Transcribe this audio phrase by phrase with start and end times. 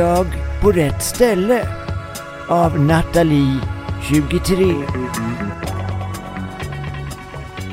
[0.00, 0.26] Jag
[0.60, 1.68] på rätt ställe?
[2.48, 3.60] Av Nathalie,
[4.08, 4.74] 23.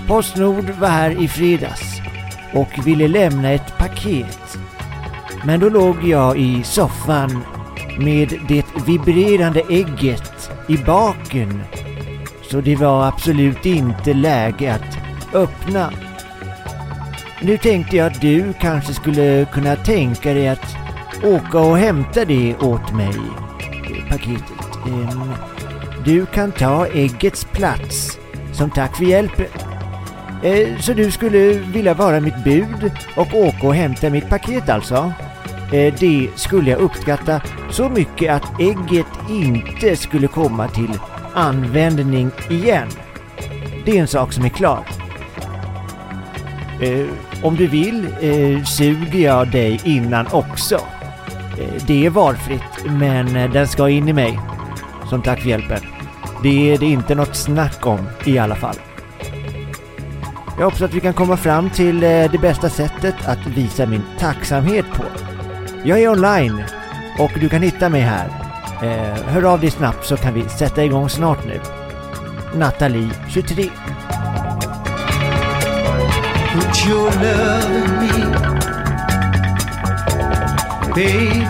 [0.07, 2.01] Postnord var här i fredags
[2.53, 4.57] och ville lämna ett paket.
[5.45, 7.43] Men då låg jag i soffan
[7.99, 11.63] med det vibrerande ägget i baken.
[12.51, 14.97] Så det var absolut inte läge att
[15.35, 15.93] öppna.
[17.41, 20.76] Nu tänkte jag att du kanske skulle kunna tänka dig att
[21.23, 23.15] åka och hämta det åt mig,
[24.09, 24.77] paketet.
[24.85, 25.33] Um,
[26.05, 28.19] du kan ta äggets plats
[28.53, 29.45] som tack för hjälpen.
[30.45, 35.13] Uh, så du skulle vilja vara mitt bud och åka och hämta mitt paket alltså?
[35.73, 40.99] Uh, det skulle jag uppskatta så mycket att ägget inte skulle komma till
[41.33, 42.87] användning igen.
[43.85, 44.85] Det är en sak som är klar.
[46.81, 47.05] Eh,
[47.43, 50.79] om du vill eh, suger jag dig innan också.
[51.59, 54.39] Eh, det är valfritt, men eh, den ska in i mig.
[55.09, 55.79] Som tack för hjälpen.
[56.43, 58.75] Det är det inte något snack om i alla fall.
[60.57, 64.03] Jag hoppas att vi kan komma fram till eh, det bästa sättet att visa min
[64.19, 65.03] tacksamhet på.
[65.83, 66.63] Jag är online
[67.19, 68.29] och du kan hitta mig här.
[69.27, 71.59] Hör av dig snabbt så kan vi sätta igång snart nu.
[72.55, 73.69] Nathalie, 23.
[80.97, 81.45] Babe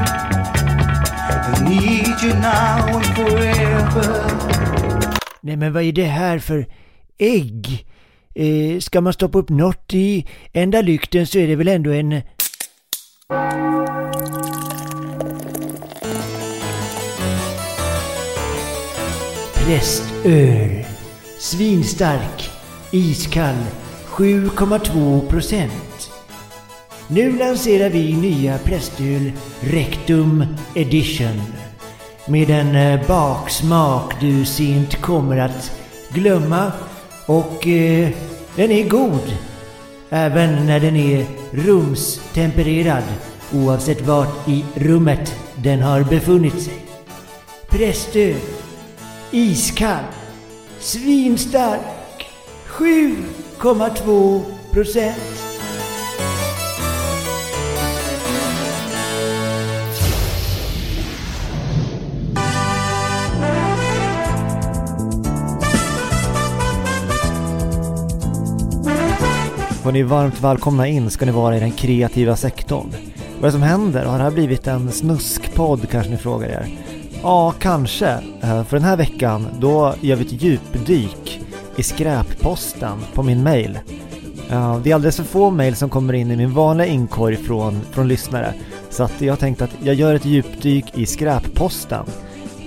[1.44, 4.08] I need you now and forever
[5.42, 6.66] Nej men vad är det här för
[7.17, 7.86] ägg?
[8.36, 12.22] Eh, ska man stoppa upp något i enda lykten så är det väl ändå en...
[19.53, 20.86] Prästöl.
[21.40, 22.50] Svinstark.
[22.91, 23.56] Iskall.
[24.06, 25.87] 7,2 procent.
[27.09, 30.45] Nu lanserar vi nya prästöl Rectum
[30.75, 31.41] Edition.
[32.28, 35.72] Med en eh, baksmak du sent kommer att
[36.13, 36.72] glömma
[37.25, 38.09] och eh,
[38.56, 39.38] den är god.
[40.09, 43.03] Även när den är rumstempererad
[43.53, 46.85] oavsett vart i rummet den har befunnit sig.
[47.69, 48.35] Prästöl.
[49.31, 50.03] Iskall.
[50.79, 51.81] Svinstark.
[52.68, 54.41] 7,2
[54.72, 55.47] procent.
[69.88, 72.94] Var ni varmt välkomna in ska ni vara i den kreativa sektorn.
[73.36, 74.06] Vad är det som händer?
[74.06, 76.68] Har det här blivit en snuskpodd kanske ni frågar er?
[77.24, 78.08] Ja, kanske.
[78.42, 81.42] Eh, för den här veckan då gör vi ett djupdyk
[81.75, 83.80] i skräpposten på min mail.
[84.50, 87.81] Eh, det är alldeles för få mail som kommer in i min vanliga inkorg från,
[87.92, 88.54] från lyssnare.
[88.90, 92.06] Så att jag tänkte att jag gör ett djupdyk i skräpposten.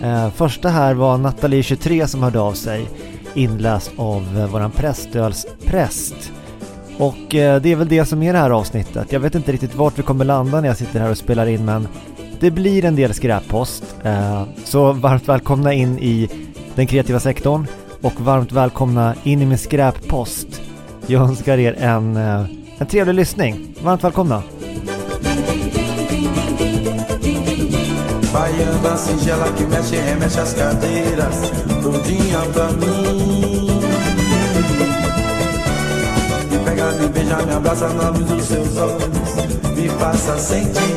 [0.03, 2.89] Eh, första här var Nathalie23 som hörde av sig
[3.35, 6.33] inläst av våran prästölspräst
[7.01, 9.13] och eh, det är väl det som är det här avsnittet.
[9.13, 11.65] Jag vet inte riktigt vart vi kommer landa när jag sitter här och spelar in
[11.65, 11.89] men
[12.41, 13.97] det blir en del skräppost.
[14.03, 16.29] Eh, så varmt välkomna in i
[16.75, 17.67] den kreativa sektorn
[18.01, 20.63] och varmt välkomna in i min skräppost.
[21.07, 22.45] Jag önskar er en, eh,
[22.79, 23.75] en trevlig lyssning.
[23.83, 24.43] Varmt välkomna!
[28.33, 31.53] Baiana singela que mexe e remexe as cadeiras
[31.83, 33.40] Tudinha pra mim
[36.81, 40.97] pega, me beija, me abraça na luz dos seus olhos, me faça sentir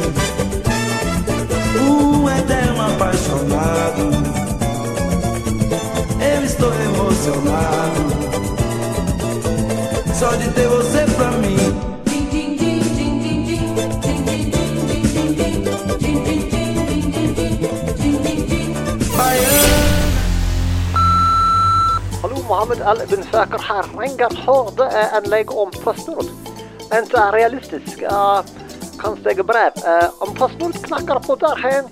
[1.82, 4.12] um eterno apaixonado.
[6.36, 8.14] Eu estou emocionado
[10.18, 11.03] só de ter você
[22.64, 23.24] Hamid Al-Bin
[28.04, 28.42] Uh,
[29.00, 29.72] kan stega brev.
[29.86, 31.86] Uh, eh, om Postnord knackar på dörren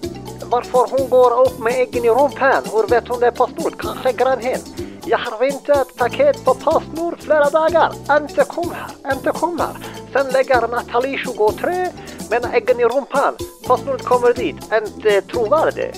[0.45, 2.63] varför hon går upp med äggen i rumpan.
[2.73, 3.81] Hur vet hon det är Postnord?
[3.81, 4.59] Kanske grannhen.
[5.05, 7.91] Jag har väntat paket på Postnord flera dagar.
[8.21, 9.69] Inte kommer, inte kommer.
[10.13, 11.87] Sen lägger Nathalie 23
[12.29, 13.35] med äggen i rumpan.
[13.67, 14.55] Postnord kommer dit.
[14.73, 15.91] Inte trovärdig.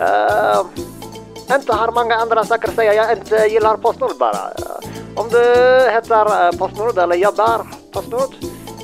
[0.00, 0.64] Uh, eh,
[1.52, 2.94] inte har många andra saker att säga.
[2.94, 4.52] Jag inte gillar Postnord bara.
[4.58, 5.38] Eh, om du
[5.92, 8.34] heter eh, Postnord eller jobbar Postnord,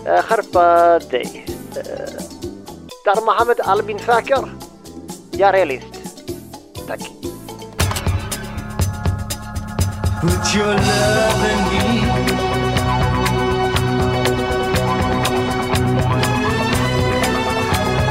[0.07, 1.47] eh, skärpa dig.
[3.05, 4.53] Där Mohammed Albin Faker.
[5.31, 5.87] Jag är realist.
[6.87, 7.01] Tack.
[10.21, 12.21] Put your love in me.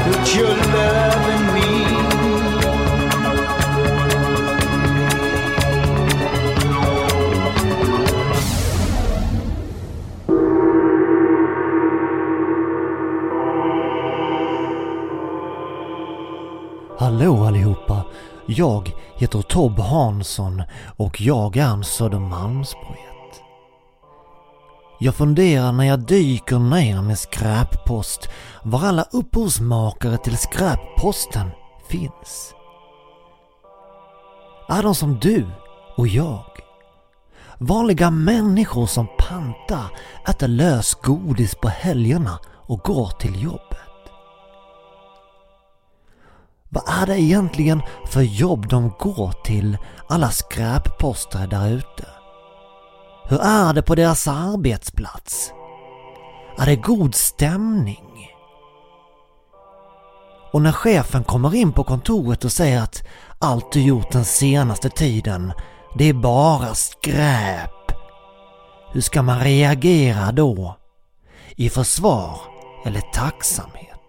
[0.04, 1.99] Put your love in
[17.20, 18.04] Hallå allihopa!
[18.46, 20.62] Jag heter Tob Hansson
[20.96, 23.42] och jag är en Södermalmspoet.
[25.00, 28.28] Jag funderar när jag dyker ner med skräppost
[28.62, 31.50] var alla upphovsmakare till skräpposten
[31.88, 32.54] finns.
[34.68, 35.46] Är de som du
[35.96, 36.44] och jag?
[37.58, 39.86] Vanliga människor som pantar,
[40.28, 43.89] äter lös godis på helgerna och går till jobbet.
[46.72, 49.78] Vad är det egentligen för jobb de går till,
[50.08, 52.06] alla skräpposter där ute?
[53.28, 55.52] Hur är det på deras arbetsplats?
[56.58, 58.28] Är det god stämning?
[60.52, 63.02] Och när chefen kommer in på kontoret och säger att
[63.38, 65.52] allt du gjort den senaste tiden,
[65.98, 67.92] det är bara skräp.
[68.92, 70.76] Hur ska man reagera då?
[71.56, 72.40] I försvar
[72.84, 73.99] eller tacksamhet?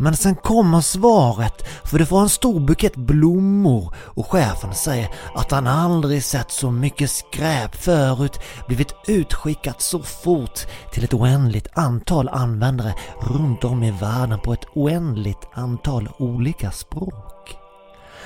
[0.00, 5.50] Men sen kommer svaret för du får en stor bukett blommor och chefen säger att
[5.50, 10.60] han aldrig sett så mycket skräp förut blivit utskickat så fort
[10.92, 17.56] till ett oändligt antal användare runt om i världen på ett oändligt antal olika språk.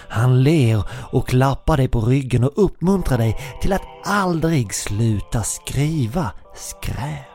[0.09, 6.31] Han ler och klappar dig på ryggen och uppmuntrar dig till att aldrig sluta skriva
[6.57, 7.34] skräp.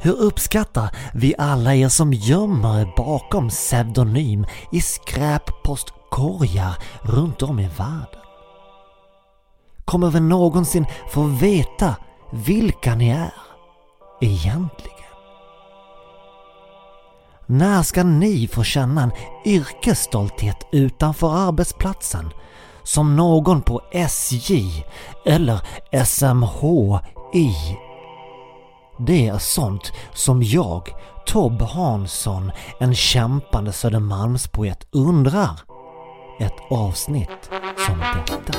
[0.00, 7.68] Hur uppskattar vi alla er som gömmer er bakom pseudonym i skräppostkorgar runt om i
[7.68, 8.20] världen?
[9.84, 11.96] Kommer vi någonsin få veta
[12.30, 13.34] vilka ni är
[14.20, 14.92] egentligen?
[17.46, 19.12] När ska ni få känna en
[19.44, 22.30] yrkesstolthet utanför arbetsplatsen
[22.82, 24.84] som någon på SJ
[25.26, 25.60] eller
[26.04, 26.98] SMHI
[28.98, 30.88] det är sånt som jag,
[31.26, 35.60] Tob Hansson, en kämpande Södermalmspoet undrar.
[36.40, 37.50] Ett avsnitt
[37.86, 38.58] som detta.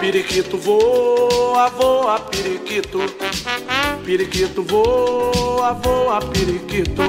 [0.00, 3.00] Periquito voa, voa, periquito.
[4.04, 7.02] Periquito voa, voa, periquito.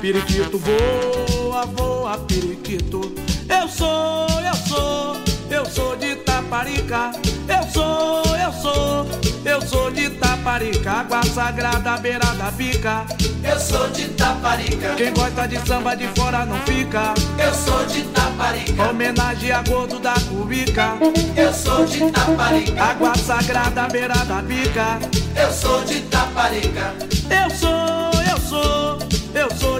[0.00, 1.19] Periquito voa,
[1.66, 3.12] voa, periquito.
[3.48, 5.16] Eu sou, eu sou,
[5.50, 7.12] eu sou de Taparica.
[7.48, 9.06] Eu sou, eu sou,
[9.44, 10.90] eu sou de Taparica.
[10.90, 13.04] Água sagrada, beira da pica.
[13.42, 14.94] Eu sou de Taparica.
[14.96, 17.14] Quem gosta de samba de fora não fica.
[17.38, 18.88] Eu sou de Taparica.
[18.90, 20.94] Homenagem a gordo da cubica.
[21.36, 22.82] Eu sou de Taparica.
[22.82, 24.98] Água sagrada, beira da pica.
[25.34, 26.94] Eu sou de Taparica.
[27.30, 28.98] Eu sou, eu sou,
[29.34, 29.79] eu sou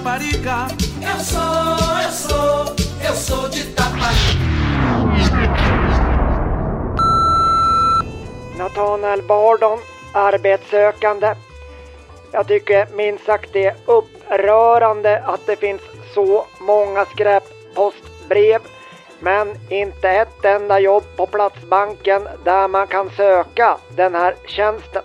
[0.00, 0.66] de Taparica.
[1.02, 1.40] Eu sou,
[2.04, 2.74] eu sou,
[3.06, 4.40] eu sou de Taparica.
[8.58, 9.78] Nathanael Bardon,
[10.14, 11.34] arbetssökande.
[12.32, 15.82] Jag tycker minst sagt det är upprörande att det finns
[16.14, 18.60] så många skräppostbrev
[19.18, 25.02] men inte ett enda jobb på Platsbanken där man kan söka den här tjänsten.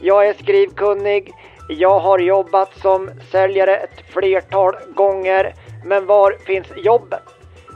[0.00, 1.34] Jag är skrivkunnig.
[1.68, 5.54] Jag har jobbat som säljare ett flertal gånger.
[5.84, 7.20] Men var finns jobben?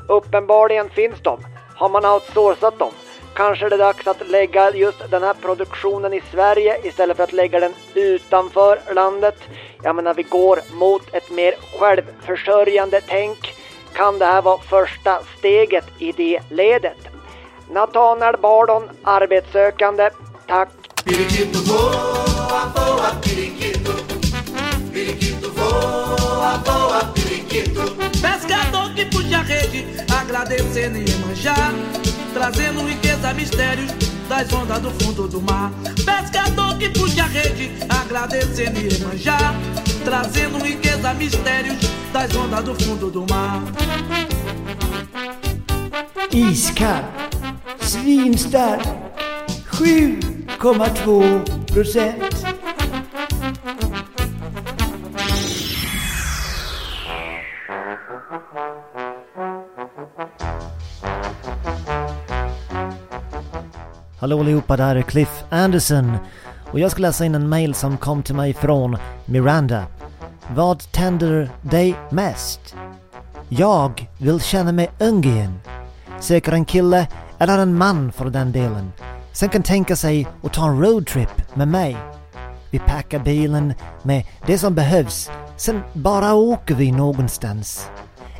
[0.08, 1.38] Uppenbarligen finns de.
[1.76, 2.92] Har man outsourcat dem?
[3.34, 7.32] Kanske är det dags att lägga just den här produktionen i Sverige istället för att
[7.32, 9.36] lägga den utanför landet.
[9.82, 13.54] Jag menar, vi går mot ett mer självförsörjande tänk.
[13.92, 16.98] Kan det här vara första steget i det ledet?
[17.70, 20.10] Nathanael Bardon, arbetssökande.
[20.46, 20.68] Tack.
[26.38, 27.80] Voa, voa, periquito.
[28.20, 31.74] Pescador que puxa a rede, agradecendo e manjar,
[32.32, 33.90] trazendo riqueza, mistérios
[34.28, 35.72] das ondas do fundo do mar.
[36.04, 39.54] Pescador que puxa a rede, agradecendo e manjar,
[40.04, 41.76] trazendo riqueza, mistérios
[42.12, 43.62] das ondas do fundo do mar.
[46.32, 47.04] Iskall.
[47.80, 48.86] Svinstark.
[49.78, 52.47] 7,2 procent.
[64.20, 66.16] Hallå allihopa, det här är Cliff Anderson
[66.72, 69.84] och jag ska läsa in en mail som kom till mig från Miranda.
[70.54, 72.74] Vad tänder dig mest?
[73.48, 75.60] Jag vill känna mig ung igen.
[76.20, 77.08] Söker en kille
[77.38, 78.92] eller en man för den delen.
[79.32, 81.96] Sen kan tänka sig att ta en roadtrip med mig.
[82.70, 87.90] Vi packar bilen med det som behövs, sen bara åker vi någonstans.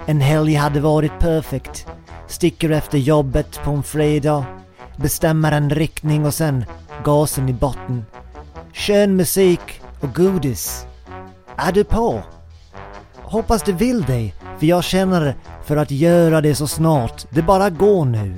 [0.06, 1.86] En helg hade varit perfekt.
[2.26, 4.44] sticker efter jobbet på en fredag,
[4.98, 6.64] bestämmer en riktning och sen
[7.04, 8.04] gasen i botten.
[8.72, 10.86] Skön musik och godis.
[11.56, 12.22] Är du på?
[13.16, 17.70] Hoppas du vill dig, för jag känner för att göra det så snart det bara
[17.70, 18.34] går nu.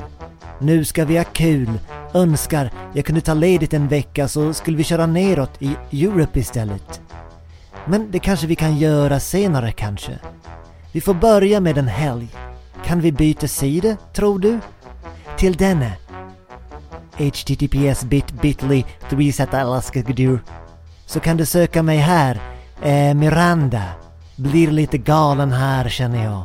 [0.59, 1.81] Nu ska vi ha kul.
[2.15, 7.01] Önskar jag kunde ta ledigt en vecka så skulle vi köra neråt i Europe istället.
[7.87, 10.19] Men det kanske vi kan göra senare kanske.
[10.93, 12.29] Vi får börja med en helg.
[12.85, 14.61] Kan vi byta sida, tror du?
[15.39, 15.91] Till denna
[17.17, 20.39] https bit bit.ly 3
[21.07, 22.41] Så kan du söka mig här.
[22.83, 23.83] Eh, Miranda.
[24.37, 26.43] Blir lite galen här känner jag.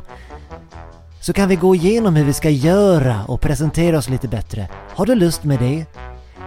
[1.20, 4.68] Så kan vi gå igenom hur vi ska göra och presentera oss lite bättre.
[4.94, 5.86] Har du lust med det?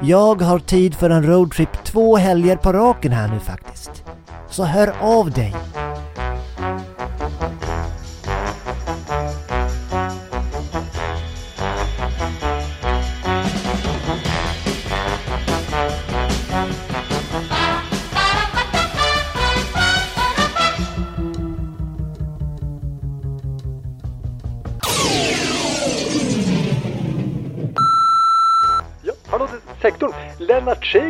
[0.01, 4.03] Jag har tid för en roadtrip två helger på raken här nu faktiskt.
[4.49, 5.55] Så hör av dig!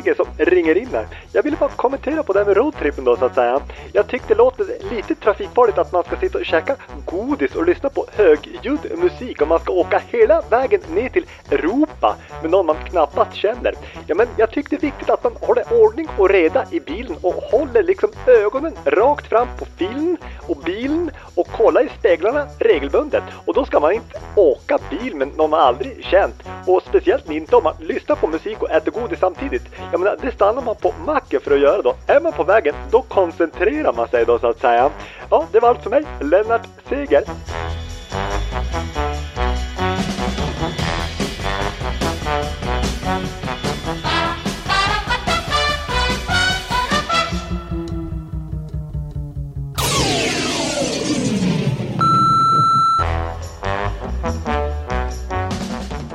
[0.10, 1.08] Lennart som ringer in här.
[1.32, 3.62] Jag ville bara kommentera på det här med roadtrippen då så att säga.
[3.94, 6.76] Jag tyckte det låter lite trafikfarligt att man ska sitta och käka
[7.06, 12.16] godis och lyssna på högljudd musik och man ska åka hela vägen ner till Europa
[12.42, 13.74] med någon man knappast känner.
[14.08, 17.16] Ja men jag tyckte det är viktigt att man håller ordning och reda i bilen
[17.22, 23.24] och håller liksom ögonen rakt fram på filen och bilen och kollar i speglarna regelbundet.
[23.46, 26.36] Och då ska man inte åka bil med någon man aldrig känt.
[26.68, 29.64] Och speciellt inte om man lyssnar på musik och äter godis samtidigt.
[30.00, 31.96] Jag menar, det stannar man på macken för att göra då.
[32.08, 34.90] Är man på vägen, då koncentrerar man sig då så att säga.
[35.30, 36.04] Ja, det var allt för mig.
[36.22, 37.24] Lennart Seger.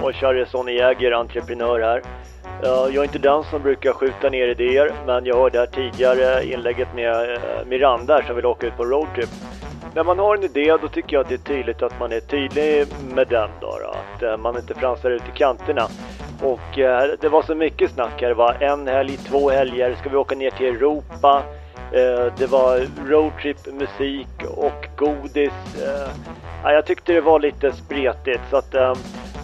[0.02, 2.02] Och Charlie Sonny Jäger, entreprenör här.
[2.62, 6.44] Eh, jag är inte den som brukar skjuta ner idéer, men jag hörde här tidigare
[6.44, 9.28] inlägget med eh, Miranda som vill åka ut på roadtrip.
[9.94, 12.20] När man har en idé då tycker jag att det är tydligt att man är
[12.20, 15.88] tydlig med den då, då att eh, man inte fransar ut i kanterna.
[16.42, 16.76] Och
[17.20, 20.34] det var så mycket snack här, det var en helg, två helger, ska vi åka
[20.34, 21.42] ner till Europa?
[21.94, 25.52] Eh, det var roadtrip, musik och godis.
[25.82, 26.10] Eh,
[26.62, 28.92] ja, jag tyckte det var lite spretigt så att eh,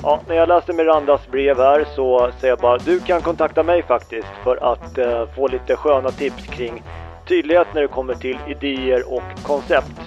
[0.02, 3.82] ja, när jag läste Mirandas brev här så säger jag bara du kan kontakta mig
[3.82, 6.82] faktiskt för att eh, få lite sköna tips kring
[7.28, 10.00] tydlighet när det kommer till idéer och koncept.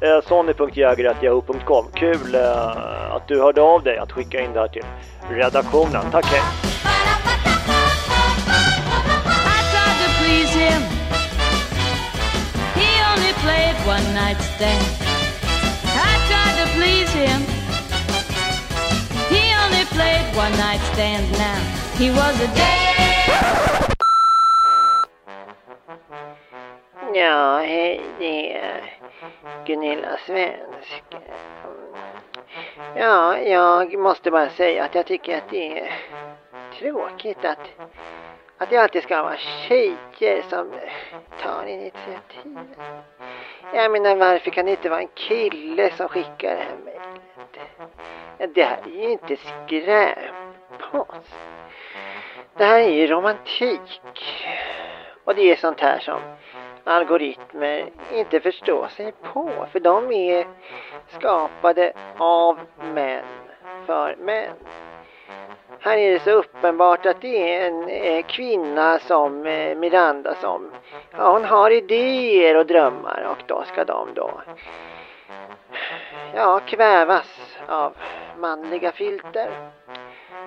[0.00, 4.84] Eh, Sonny.jäger.yahoo.com Kul eh, att du hörde av dig att skicka in det här till
[5.30, 6.04] redaktionen.
[6.12, 6.67] Tack hej!
[13.88, 14.86] One night stand.
[16.08, 17.40] I tried to please him.
[19.32, 21.60] He only played one night stand now.
[21.96, 22.88] He was a dead.
[27.14, 28.98] Ja, hej, det är
[29.66, 31.04] Gunilla Svensk.
[32.96, 35.92] Ja, jag måste bara säga att jag tycker att det är
[36.78, 37.68] tråkigt att,
[38.58, 40.72] att det alltid ska vara tjejer som
[41.42, 42.78] tar initiativet.
[43.74, 48.54] Jag menar, varför kan det inte vara en kille som skickar det här mejlet?
[48.54, 51.34] Det här är ju inte skräppost.
[52.56, 54.02] Det här är ju romantik.
[55.24, 56.20] Och det är sånt här som
[56.84, 59.66] algoritmer inte förstår sig på.
[59.72, 60.46] För de är
[61.08, 62.58] skapade av
[62.94, 63.24] män
[63.86, 64.54] för män.
[65.80, 70.70] Här är det så uppenbart att det är en eh, kvinna som eh, Miranda som,
[71.16, 74.30] ja hon har idéer och drömmar och då ska de då,
[76.34, 77.92] ja kvävas av
[78.38, 79.50] manliga filter.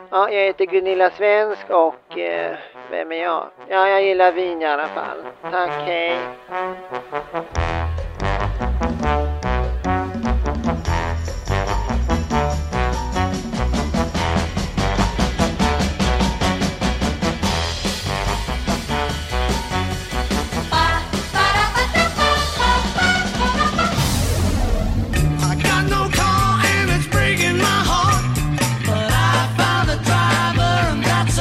[0.09, 2.57] Ja, jag heter Gunilla Svensk och eh,
[2.89, 3.47] vem är jag?
[3.67, 5.23] Ja, jag gillar vin i alla fall.
[5.51, 6.17] Tack, hej.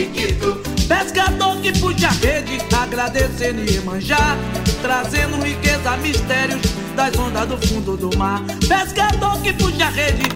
[0.00, 0.56] periquito.
[0.88, 4.36] Pescador que puxa a rede, agradecendo e manjar,
[4.82, 6.60] trazendo riqueza, mistérios
[6.96, 8.40] das ondas do fundo do mar.
[8.68, 10.28] Pescador que puxa a rede.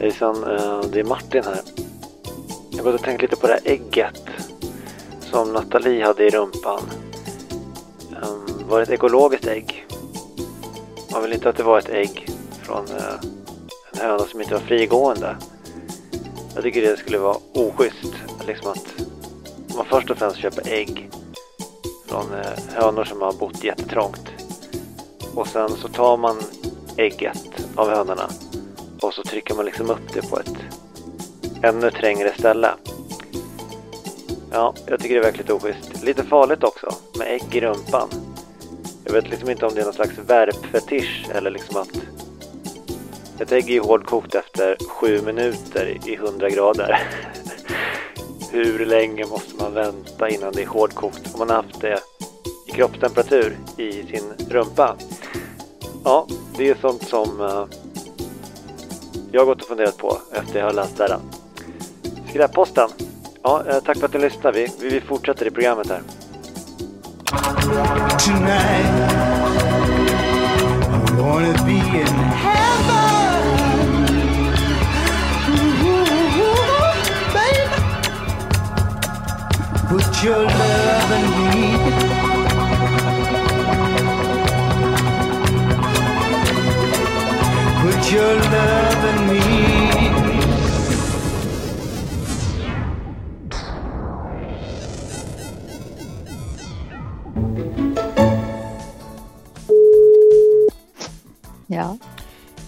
[0.00, 1.60] Hejsan, eh, det är Martin här.
[2.70, 4.22] Jag gått och tänkt lite på det här ägget
[5.20, 6.82] som Nathalie hade i rumpan.
[8.12, 9.86] Ehm, Var det ett ekologiskt ägg?
[11.12, 12.28] Man vill inte att det var ett ägg
[12.62, 13.30] från eh,
[13.92, 15.36] en höna som inte var frigående.
[16.54, 18.14] Jag tycker det skulle vara oschysst.
[18.46, 18.94] Liksom att
[19.76, 21.10] man först och främst köper ägg
[22.06, 24.28] från eh, hönor som har bott jättetrångt.
[25.34, 26.36] Och sen så tar man
[26.96, 28.30] ägget av hönorna
[29.00, 30.56] och så trycker man liksom upp det på ett
[31.62, 32.70] ännu trängre ställe.
[34.50, 36.04] Ja, jag tycker det är verkligen oschysst.
[36.04, 38.08] Lite farligt också, med ägg i rumpan.
[39.04, 42.13] Jag vet liksom inte om det är någon slags värpfetisch eller liksom att
[43.40, 47.02] ett ägg är ju hårdkokt efter sju minuter i 100 grader.
[48.50, 52.00] Hur länge måste man vänta innan det är hårdkokt om man har haft det
[52.68, 54.96] i kroppstemperatur i sin rumpa?
[56.04, 56.26] Ja,
[56.56, 57.64] det är sånt som eh,
[59.32, 61.18] jag har gått och funderat på efter jag har läst det här.
[62.28, 62.88] Skräpposten.
[63.42, 64.58] Ja, eh, tack för att ni lyssnade.
[64.58, 66.02] Vi, vi, vi fortsätter i programmet här.
[68.26, 69.24] Tonight,
[79.94, 81.54] Put your love in me.
[87.80, 89.40] Put your love in me.
[101.66, 101.98] Ja.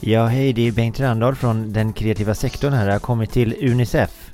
[0.01, 2.87] Ja, hej, det är Bengt Randahl från den kreativa sektorn här.
[2.87, 4.26] Jag har kommit till Unicef.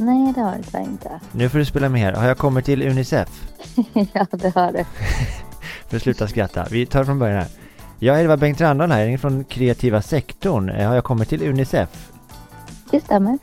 [0.00, 1.20] Nej, det har det tyvärr inte.
[1.32, 2.12] Nu får du spela med här.
[2.12, 3.28] Har jag kommit till Unicef?
[4.12, 4.84] ja, det har du.
[5.88, 6.66] För att sluta skratta.
[6.70, 7.46] Vi tar från början här.
[7.98, 9.00] Ja, hej, det var Bengt Randahl här.
[9.00, 10.68] Jag är från kreativa sektorn.
[10.68, 11.88] Eh, Har jag kommit till Unicef?
[12.90, 13.38] Det stämmer.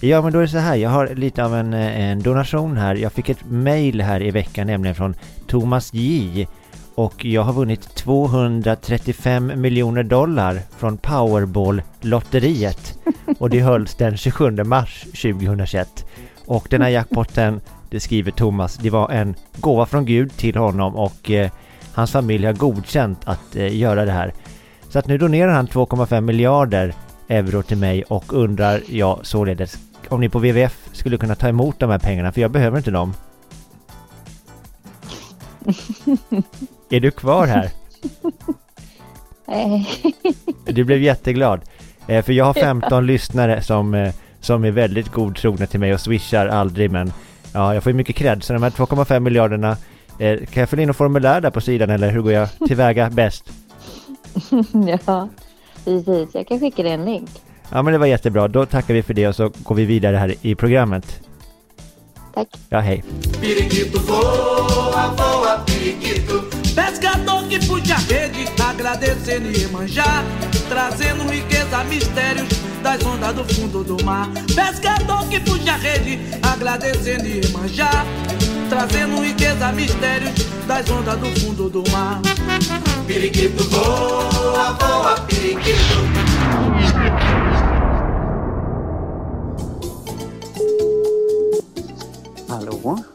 [0.00, 0.76] Ja, men då är det så här.
[0.76, 2.94] Jag har lite av en, eh, en donation här.
[2.94, 5.14] Jag fick ett mail här i veckan, nämligen från
[5.46, 6.46] Thomas J.
[6.94, 12.98] Och jag har vunnit 235 miljoner dollar från Powerball-lotteriet.
[13.38, 16.06] Och det hölls den 27 mars 2021.
[16.46, 20.96] Och den här jackpotten, det skriver Thomas, det var en gåva från Gud till honom
[20.96, 21.50] och eh,
[21.94, 24.32] hans familj har godkänt att eh, göra det här.
[24.88, 26.94] Så att nu donerar han 2,5 miljarder
[27.28, 29.78] euro till mig och undrar jag således
[30.08, 32.90] om ni på WWF skulle kunna ta emot de här pengarna för jag behöver inte
[32.90, 33.14] dem.
[36.90, 37.70] Är du kvar här?
[39.46, 39.88] Nej.
[40.64, 41.60] Du blev jätteglad.
[42.06, 46.00] Eh, för jag har 15 lyssnare som, eh, som är väldigt godtrogna till mig och
[46.00, 47.12] swishar aldrig men
[47.52, 48.44] ja, jag får ju mycket cred.
[48.44, 49.76] Så de här 2,5 miljarderna,
[50.18, 53.10] eh, kan jag fylla in en formulär där på sidan eller hur går jag tillväga
[53.10, 53.52] bäst?
[55.06, 55.28] ja,
[55.84, 56.34] precis.
[56.34, 57.30] Jag kan skicka dig en länk.
[57.70, 60.16] Ja men det var jättebra, då tackar vi för det och så går vi vidare
[60.16, 61.20] här i programmet.
[62.34, 62.48] Tack.
[62.68, 63.04] Ja, hej.
[65.82, 66.44] Periquito.
[66.76, 70.24] Pescador que puxa a rede, agradecendo e manjar,
[70.68, 72.48] trazendo riqueza, mistérios
[72.84, 74.28] das ondas do fundo do mar.
[74.54, 78.06] Pescador que puxa a rede, agradecendo e manjar,
[78.68, 80.32] trazendo riqueza, mistérios
[80.68, 82.22] das ondas do fundo do mar.
[83.08, 85.82] Periquito voa, voa, periquito.
[92.48, 93.11] Hallå?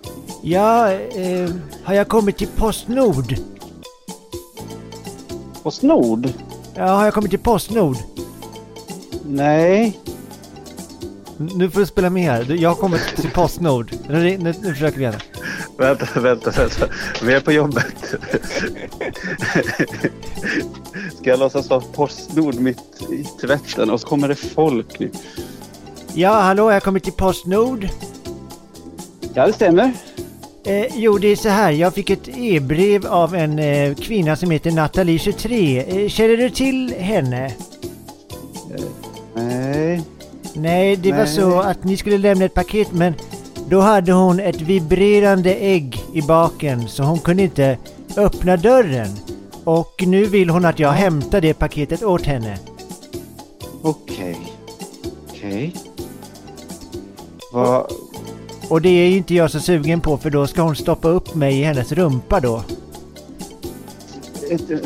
[0.50, 1.50] Ja, eh,
[1.84, 3.36] har jag kommit till Postnord?
[5.64, 6.30] Postnord?
[6.76, 7.98] Ja, har jag kommit till Postnord?
[9.26, 10.00] Nej.
[11.38, 12.56] Nu får du spela med här.
[12.60, 13.92] Jag har kommit till Postnord.
[14.10, 15.20] Nu, nu, nu försöker vi igen.
[15.78, 16.88] Vänta, vänta, vänta.
[17.24, 18.16] Vi är på jobbet.
[21.20, 25.12] Ska jag låtsas vara Postnord mitt i tvätten och så kommer det folk nu.
[26.14, 27.90] Ja, hallå, har jag kommit till Postnord?
[29.34, 29.94] Ja, det stämmer.
[30.68, 31.72] Eh, jo, det är så här.
[31.72, 36.04] Jag fick ett e-brev av en eh, kvinna som heter Nathalie 23.
[36.04, 37.54] Eh, känner du till henne?
[39.36, 40.02] Nej.
[40.54, 41.28] Nej, det var Nej.
[41.28, 43.14] så att ni skulle lämna ett paket men
[43.70, 47.78] då hade hon ett vibrerande ägg i baken så hon kunde inte
[48.18, 49.10] öppna dörren.
[49.64, 52.58] Och nu vill hon att jag hämtar det paketet åt henne.
[53.82, 54.38] Okej.
[55.30, 55.76] Okej.
[57.54, 57.92] Vad...
[58.70, 61.36] Och det är ju inte jag så sugen på för då ska hon stoppa upp
[61.36, 62.64] mig i hennes rumpa då.
[64.50, 64.78] ett- eh,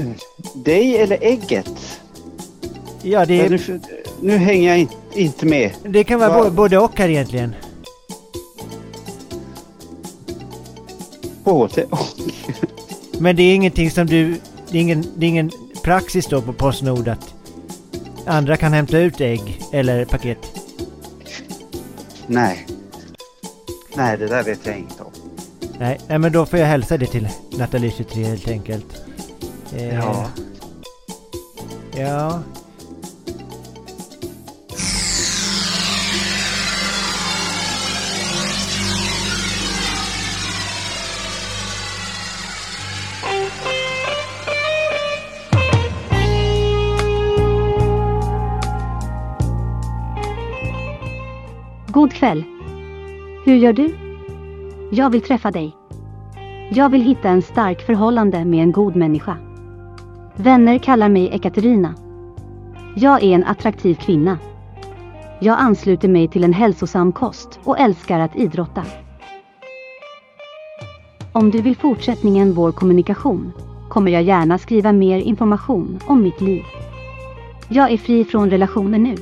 [0.55, 1.69] Dig eller ägget?
[3.01, 3.81] Ja, det, Nu,
[4.21, 5.71] nu hänger jag in, inte med.
[5.83, 6.49] det kan vara Va?
[6.49, 7.55] både och här egentligen.
[11.43, 11.85] Både
[13.19, 14.35] Men det är ingenting som du...
[14.69, 15.51] Det är ingen, det är ingen
[15.83, 17.33] praxis då på Postnord att
[18.25, 20.37] andra kan hämta ut ägg eller paket.
[22.27, 22.67] Nej.
[23.95, 25.11] Nej, det där vet jag inget om.
[25.79, 27.27] Nej, nej men då får jag hälsa det till
[27.57, 29.01] Nathalie 23 helt enkelt.
[29.75, 30.27] Eh, Ja.
[31.97, 32.39] Ja.
[51.87, 52.43] God kväll.
[53.43, 53.95] Hur gör du?
[54.91, 55.75] Jag vill träffa dig.
[56.71, 59.37] Jag vill hitta en stark förhållande med en god människa.
[60.35, 61.95] Vänner kallar mig Ekaterina.
[62.95, 64.37] Jag är en attraktiv kvinna.
[65.39, 68.83] Jag ansluter mig till en hälsosam kost och älskar att idrotta.
[71.31, 73.51] Om du vill fortsättningen vår kommunikation
[73.89, 76.63] kommer jag gärna skriva mer information om mitt liv.
[77.69, 79.15] Jag är fri från relationer nu.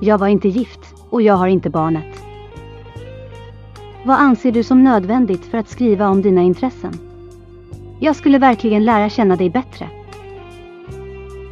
[0.00, 2.21] Jag var inte gift och jag har inte barnet.
[4.04, 6.92] Vad anser du som nödvändigt för att skriva om dina intressen?
[8.00, 9.88] Jag skulle verkligen lära känna dig bättre.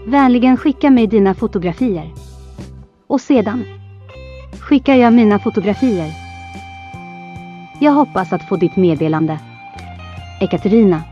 [0.07, 2.11] Vänligen skicka mig dina fotografier.
[3.07, 3.65] Och sedan
[4.61, 6.11] skickar jag mina fotografier.
[7.81, 9.39] Jag hoppas att få ditt meddelande.
[10.41, 11.03] Ekaterina.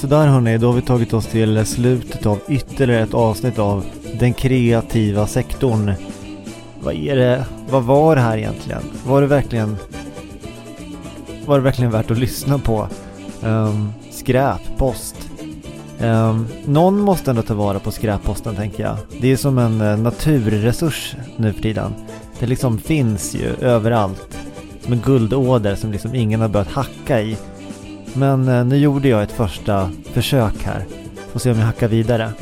[0.00, 3.84] Sådär hörni, då har vi tagit oss till slutet av ytterligare ett avsnitt av
[4.18, 5.92] den kreativa sektorn.
[6.80, 8.82] Vad är det, vad var det här egentligen?
[9.06, 9.76] Var det verkligen,
[11.46, 12.88] var det verkligen värt att lyssna på?
[13.42, 15.16] Ehm, um, skräp, post.
[16.00, 18.96] Ehm, någon måste ändå ta vara på skräpposten tänker jag.
[19.20, 21.94] Det är som en eh, naturresurs nu för tiden.
[22.38, 24.38] Det liksom finns ju överallt.
[24.84, 27.36] Som en guldåder som liksom ingen har börjat hacka i.
[28.14, 30.84] Men eh, nu gjorde jag ett första försök här.
[31.32, 32.32] Får se om jag hackar vidare.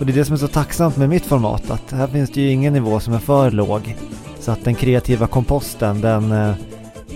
[0.00, 2.40] Och det är det som är så tacksamt med mitt format, att här finns det
[2.40, 3.96] ju ingen nivå som är för låg.
[4.40, 6.54] Så att den kreativa komposten, den, eh,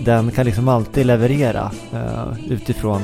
[0.05, 3.01] den kan liksom alltid leverera eh, utifrån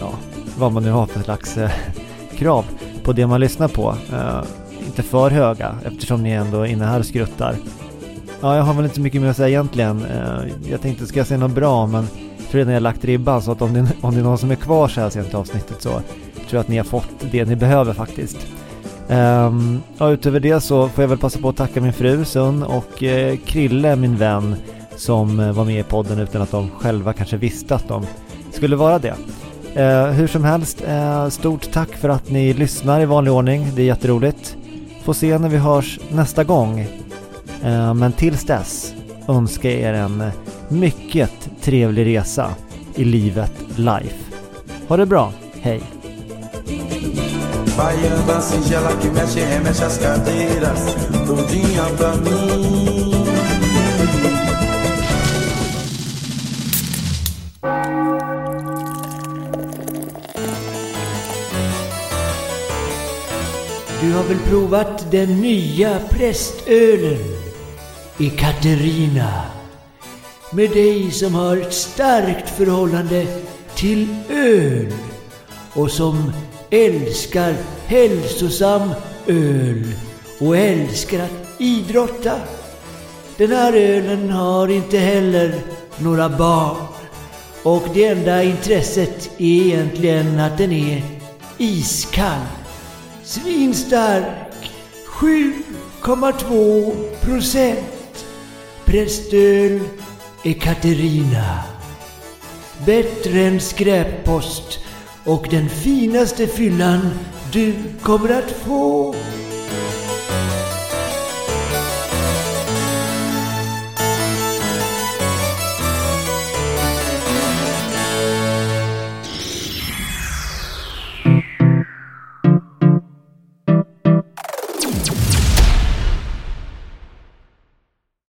[0.00, 0.12] ja,
[0.58, 1.70] vad man nu har för slags eh,
[2.36, 2.64] krav
[3.02, 3.94] på det man lyssnar på.
[4.12, 4.42] Eh,
[4.86, 7.56] inte för höga eftersom ni ändå är inne här och skruttar.
[8.40, 10.04] Ja, jag har väl inte så mycket mer att säga egentligen.
[10.04, 12.08] Eh, jag tänkte, ska jag säga något bra men
[12.50, 14.50] tror redan jag har lagt ribban så att om det, om det är någon som
[14.50, 16.02] är kvar så här sent i avsnittet så tror
[16.50, 18.38] jag att ni har fått det ni behöver faktiskt.
[19.08, 22.24] Ehm, um, och utöver det så får jag väl passa på att tacka min fru
[22.24, 24.56] Sun och eh, Krille, min vän,
[24.96, 28.06] som eh, var med i podden utan att de själva kanske visste att de
[28.52, 29.14] skulle vara det.
[29.74, 33.68] Eh, hur som helst, eh, stort tack för att ni lyssnar i vanlig ordning.
[33.74, 34.56] Det är jätteroligt.
[35.04, 36.80] Får se när vi hörs nästa gång.
[37.64, 38.94] Eh, men tills dess
[39.28, 40.32] önskar jag er en eh,
[40.70, 42.54] mycket trevlig resa
[42.94, 44.32] i livet life.
[44.88, 45.82] Ha det bra, hej!
[47.76, 53.06] Baiana singela que mexe, remexe as cadeiras Todinha pra mim
[64.00, 67.18] Du har väl provat den nya prästölen?
[68.18, 69.55] I Ekaterina.
[70.56, 73.26] Med dig som har ett starkt förhållande
[73.74, 74.92] till öl
[75.72, 76.32] och som
[76.70, 77.54] älskar
[77.86, 78.90] hälsosam
[79.26, 79.92] öl
[80.38, 82.32] och älskar att idrotta.
[83.36, 85.60] Den här ölen har inte heller
[85.98, 86.86] några barn
[87.62, 91.02] och det enda intresset är egentligen att den är
[91.58, 92.46] iskall.
[93.24, 94.24] Svinstark.
[95.06, 98.26] 7,2 procent.
[98.84, 99.80] Prästöl
[100.46, 101.62] Ekaterina.
[102.86, 104.78] Bättre än skräppost
[105.24, 107.10] och den finaste fyllan
[107.52, 109.14] du kommer att få.